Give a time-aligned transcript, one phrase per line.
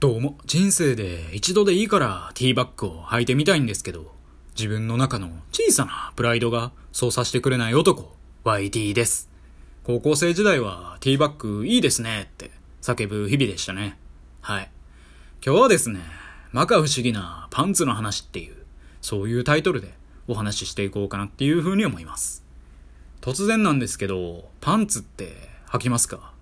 [0.00, 4.14] どうも、人生で一度でいいからティーバッグを履いてみたいんですけど、
[4.56, 9.28] 自分の中の小さなプライドがそうさせてくれない男、YT です。
[9.84, 12.50] 高校生時代はティーバッグいいですねって
[12.80, 13.98] 叫ぶ日々でしたね。
[14.40, 14.70] はい。
[15.44, 16.00] 今日はですね、
[16.54, 18.54] 摩訶不思議なパンツの話っていう、
[19.02, 19.92] そういうタイトルで
[20.28, 22.42] お話ししていこうかなっていう風に思います。
[23.20, 25.36] 突然なんですけど、パンツって
[25.68, 26.32] 履きますか？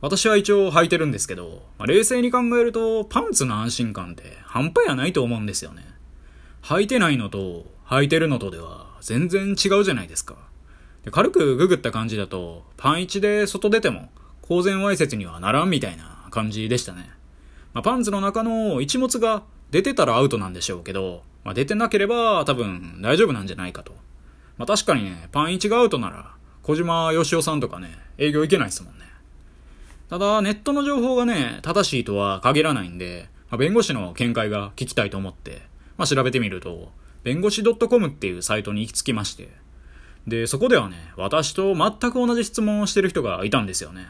[0.00, 5.84] 私は一応履いてるんですけど、まあ、冷静に考えるとパンツの安心感って半端やないと思うんですよね。
[6.62, 10.36] 履いてないのと履いてるのとでは全然違うじゃないですか。
[11.04, 14.08] で軽くググった感じだと、パン1で外出ても
[14.40, 17.10] 公然わいせつにはならんみたいな感じでしたね。
[17.74, 23.92] まあ、パンツの中の一物が出てたらアウトなんでしょうけど、まあ、出てなければ多分大丈夫なんじゃないかと。
[24.56, 29.04] まあ、確かにね、パン1がアウトなら小島よしおさんとかね、営業行けないですもんね。
[30.14, 35.62] ただ、ネットの情報がね、正しいとは限らないんで、まあ、弁護士の見解が聞きたいと思って、
[35.96, 36.92] まあ、調べてみると、
[37.24, 39.48] 弁護士 .com っていうサイトに行き着きまして、
[40.28, 44.06] で、そこではね、私と全く同じ質問をしてる人がいたんですよね。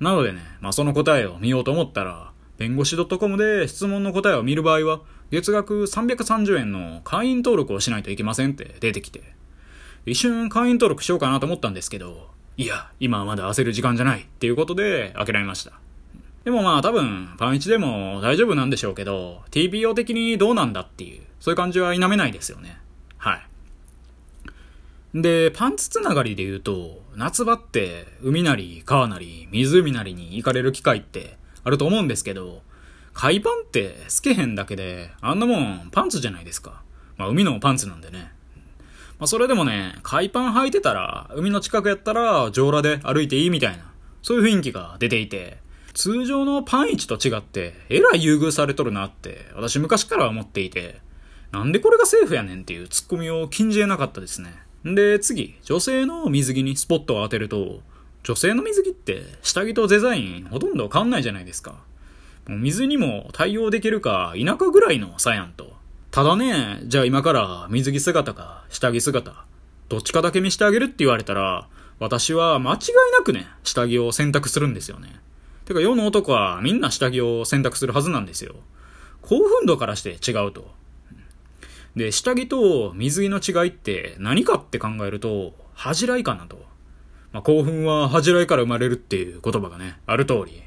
[0.00, 9.22] なのでね、まあ、その答えを見ようと思ったら、弁護士 .com で質問の答えを見る場合は、月額330円の会員登録をしないといけませんって出てきて、
[10.06, 15.72] 一瞬会員登録しようかなと思ったんですけど、いや、今はまだ焦る時間じゃないっていうことで諦めました。
[16.44, 22.78] でもまあ多分、パンイチでも大丈夫なんでしょうけど、TPO 的にどうなんだっていう、そういう感じは否めないですよね。
[23.16, 23.40] は
[25.14, 25.22] い。
[25.22, 32.60] で、パンツつながりで言うと、夏場って海なり川なり湖なりに行かれる機会ってあると思うんですけど、
[33.14, 36.82] 海パンって透けへんだけで、あんなもんパンツじゃないですか。
[37.16, 38.32] まあ海のパンツなんでね。
[39.20, 45.58] まあ、それでもね、海パン履いてたら、海の近くやったら、上裸で歩いていいみたいな、そういう雰囲気が出ていて、
[45.92, 51.00] 通常のパン市と違って、えらい優遇されとるなって、私昔から思っていて、
[51.52, 54.54] なんでこれがセーフやねんっていうツッコミを禁じ得なかったですね。
[54.84, 57.82] で、次、女性の水着にスポットを当てると、
[58.22, 61.82] 女性の水着って下着とデザインほとんど変わんないじゃないですか。
[62.48, 65.79] もう水にも対応できるか否かぐらいの差やんと。
[66.10, 69.44] ただね、じゃあ今から水着姿か下着姿、
[69.88, 71.68] どっちかだけ見してあげるって言われたら、
[72.00, 72.78] 私は間違い
[73.16, 75.20] なくね、下着を選択するんですよね。
[75.66, 78.56] てか世の男はみんな下着を選択するはずなんですよ。
[79.22, 80.72] 興奮度からして違うと。
[81.94, 86.64] で、下着と水着の違いって何かって考えると、恥じらいかなと。
[87.32, 90.62] まあ、興奮は恥じらいから生まれるっていう言葉がね、ある通り。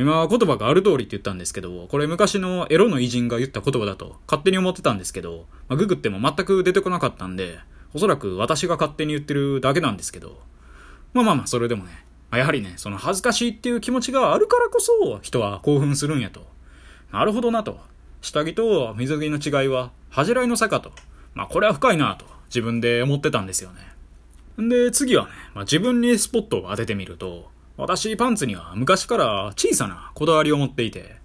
[0.00, 7.58] 今言葉がある通りって言ったんですけど、これ昔のエロの偉人が言った言葉だと勝手に思ってたんですけど、まあ、ググっても全く出てこなかったんで、
[7.94, 10.40] おそらく私が勝手に言ってるだけなんですけど、
[11.12, 11.90] まあまあまあ、それでもね、
[12.30, 16.44] まあ、やはりね、その恥ずかしいっていう気持ちがあるからこそ人は興奮するんやと。
[17.12, 17.78] なるほどなと。
[18.20, 20.90] 下着と水着の違いは恥じらいの差かと。
[21.34, 23.94] まあこれは深いなと自分で思ってたんですよね。
[24.60, 31.16] んで、次はね、まあ、自分にスポットを当ててみると、私パンツには昔から小さなこだわりを持っていて、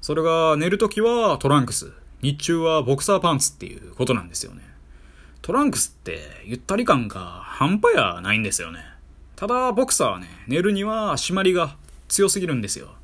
[0.00, 1.92] それが寝るときはトランクス、
[2.22, 4.62] 日中はボクサーパンツっていうことなんですよね。
[5.42, 8.80] トランクスってゆったり感が半端やないんですよね。
[9.36, 11.76] ただボクサーはね、寝るには締まりが
[12.08, 12.94] 強すぎるんですよ。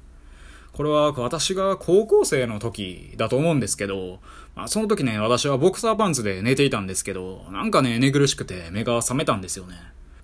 [0.72, 4.18] これは私が高校生の時だと思うんですけど、
[4.56, 9.76] まあ、その時ね、私はボクサーパンツで寝ていたんですけど、なんかね、寝苦しくて目が覚めたんですよね。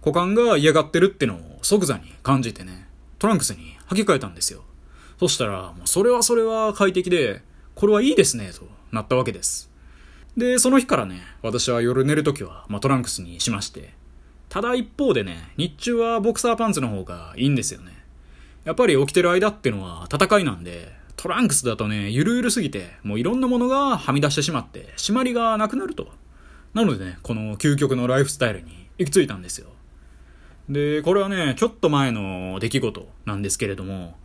[0.05, 2.89] 股間が嫌がってるってのを即座に感じてね、
[3.19, 4.63] トランクスに履き替えたんですよ。
[5.19, 7.43] そしたら、もうそれはそれは快適で、
[7.75, 9.71] これはいいですね、となったわけです。
[10.37, 13.95] で、その日からね、私は夜寝るときは、まあ、トランクスにしまして。
[14.49, 17.93] ただ一方でね、日中はボクサーパンツの方がいいんですよね。
[18.65, 26.11] やっぱり起きてる間ってのは戦いなんで、トランクスだとね、ゆるゆるすぎて、もういろんなものがはみ出してしまって、締まりがなくなると。
[26.73, 29.69] なのでね、この究極のライフスタイルに行き着いたんですよ。
[30.71, 34.17] で、これはね、ちょっと前の出来事なんですけれども、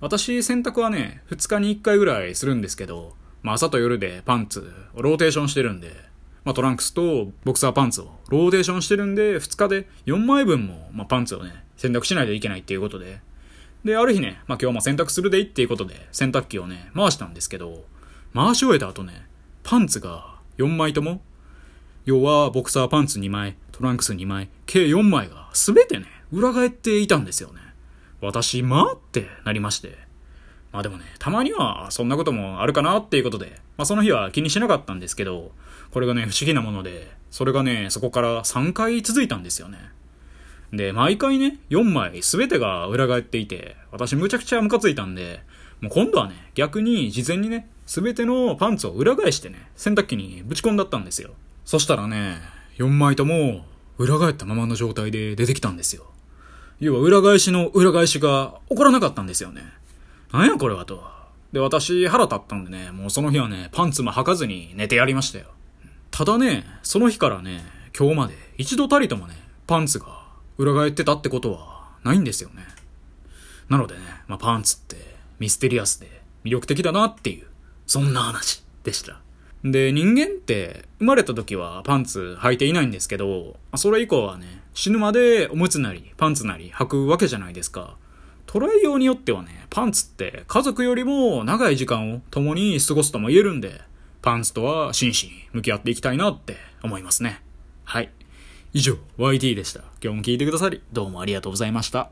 [0.00, 5.92] 私洗濯はね、2日に1回ぐらいするんですけど、まあ朝と夜でパンツローテーションしてるんで、
[6.44, 13.20] まあトランクスとボクサーパンツをローテーションしてるんで、2日で4枚分も、まあ、パンツをね、洗濯しないといけないっていうことで、
[13.82, 17.82] で、ある日ね、まあ今日も洗濯するでいっていうことで、洗濯機をね、回したんですけど、
[18.34, 19.26] 回し終えた後ね、
[19.62, 21.22] パンツが4枚とも、
[22.04, 27.60] 要はボクサーパンツ2枚、トランクス2枚、計4枚が全てね、裏返っていたんですよね。
[28.20, 29.96] 私、まあってなりまして。
[30.72, 35.52] まあでもね、たまにはそんなこともあるかなっていうことで、まあその日は気にしなかったんですけど、
[35.92, 39.78] これがね、不思議なもので、それがね、そこから3回続いたんですよね。
[40.72, 45.42] で、毎回ね、4枚全てが裏返っていて、私むちゃくちゃムカついたんで、
[45.80, 51.34] もう今度はね、逆に事前にね、すべてのパンツを裏返してね、洗濯機にぶち込んだったんですよ。
[51.64, 52.38] そしたらね、
[52.78, 53.64] 4枚とも
[53.98, 56.04] 裏返ったままの状態で出てきたんですよ。
[56.80, 59.62] 要は裏返しの裏返しが起こらなかったんですよね。
[60.32, 61.02] なんやこれはと。
[61.52, 65.46] で、私腹立ったんでね、もうその日はね、パンツも履かずに寝てやりましたよ。
[66.10, 67.64] ただね、その日からね、
[67.96, 69.34] 今日まで一度たりともね、
[69.66, 70.24] パンツが
[70.58, 72.66] 裏返ってたってことはないんですよね。
[73.68, 77.46] なのでね、まあ、パンツってミステリアスで魅力的だなっていう、
[77.86, 79.20] そんな話でした。
[79.64, 87.96] で、人間って生まれた時はパンツ履いていないんですけど、それ以降はね、死ぬまでおむつなりパンツなり履くわけじゃないですか。
[88.46, 93.80] 捉えようによってはね、パンツって家族よりも長い時間を共に過ごすとも言えるんで、
[94.20, 97.40] パンツとは真摯に向き合っていきたいなって思いますね。
[97.84, 98.10] はい。
[98.74, 99.80] 以上、YT でした。
[100.02, 102.10] 今日も聞いてくださり、どうもありがとうございました。